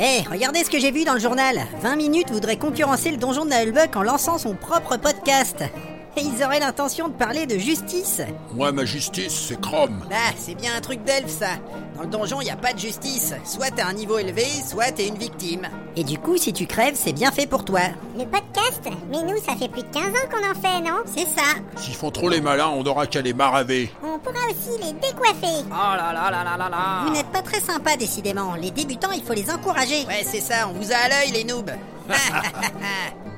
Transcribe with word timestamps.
Hé, 0.00 0.22
regardez 0.30 0.62
ce 0.62 0.70
que 0.70 0.78
j'ai 0.78 0.92
vu 0.92 1.02
dans 1.02 1.14
le 1.14 1.18
journal. 1.18 1.58
20 1.82 1.96
minutes 1.96 2.30
voudrait 2.30 2.56
concurrencer 2.56 3.10
le 3.10 3.16
donjon 3.16 3.44
de 3.44 3.50
Nullbuck 3.50 3.96
en 3.96 4.04
lançant 4.04 4.38
son 4.38 4.54
propre 4.54 4.96
podcast. 4.96 5.64
Ils 6.22 6.42
auraient 6.44 6.60
l'intention 6.60 7.08
de 7.08 7.14
parler 7.14 7.46
de 7.46 7.58
justice. 7.58 8.22
Moi, 8.54 8.72
ma 8.72 8.84
justice, 8.84 9.46
c'est 9.48 9.60
Chrome. 9.60 10.04
Bah, 10.10 10.16
c'est 10.36 10.54
bien 10.54 10.74
un 10.76 10.80
truc 10.80 11.04
d'elfe 11.04 11.28
ça. 11.30 11.50
Dans 11.96 12.02
le 12.02 12.08
donjon, 12.08 12.40
y 12.40 12.50
a 12.50 12.56
pas 12.56 12.72
de 12.72 12.78
justice. 12.78 13.34
Soit 13.44 13.70
t'as 13.70 13.86
un 13.86 13.92
niveau 13.92 14.18
élevé, 14.18 14.44
soit 14.44 14.92
t'es 14.92 15.06
une 15.06 15.18
victime. 15.18 15.68
Et 15.96 16.04
du 16.04 16.18
coup, 16.18 16.36
si 16.36 16.52
tu 16.52 16.66
crèves, 16.66 16.94
c'est 16.96 17.12
bien 17.12 17.30
fait 17.30 17.46
pour 17.46 17.64
toi. 17.64 17.80
Le 18.16 18.24
podcast 18.24 18.82
Mais 19.10 19.22
nous, 19.22 19.36
ça 19.38 19.56
fait 19.56 19.68
plus 19.68 19.82
de 19.82 19.88
15 19.88 20.04
ans 20.06 20.28
qu'on 20.30 20.50
en 20.50 20.54
fait, 20.60 20.80
non? 20.80 20.98
C'est 21.06 21.26
ça. 21.26 21.58
S'ils 21.76 21.94
font 21.94 22.10
trop 22.10 22.28
les 22.28 22.40
malins, 22.40 22.68
on 22.68 22.82
n'aura 22.82 23.06
qu'à 23.06 23.20
les 23.20 23.32
maraver. 23.32 23.90
On 24.02 24.18
pourra 24.18 24.46
aussi 24.50 24.80
les 24.82 24.92
décoiffer. 24.92 25.64
Oh 25.70 25.96
là 25.96 26.12
là 26.12 26.30
là 26.30 26.44
là 26.44 26.56
là 26.56 26.68
là 26.68 27.04
Vous 27.04 27.12
n'êtes 27.12 27.28
pas 27.28 27.42
très 27.42 27.60
sympa, 27.60 27.96
décidément. 27.96 28.54
Les 28.54 28.70
débutants, 28.70 29.12
il 29.12 29.22
faut 29.22 29.34
les 29.34 29.50
encourager. 29.50 30.04
Ouais, 30.06 30.24
c'est 30.26 30.40
ça, 30.40 30.68
on 30.68 30.78
vous 30.78 30.92
a 30.92 30.96
à 30.96 31.08
l'œil, 31.08 31.32
les 31.32 31.44
noobs. 31.44 31.70